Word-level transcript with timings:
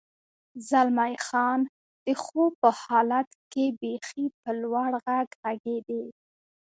زلمی 0.69 1.15
خان: 1.25 1.59
د 2.05 2.07
خوب 2.23 2.51
په 2.61 2.69
حالت 2.81 3.29
کې 3.51 3.65
بېخي 3.81 4.25
په 4.41 4.49
لوړ 4.61 4.91
غږ 5.05 5.27
غږېدې. 5.41 6.03